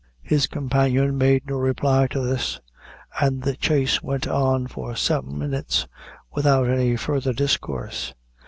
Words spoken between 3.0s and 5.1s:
and the chaise went on for